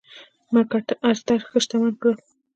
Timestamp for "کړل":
2.01-2.15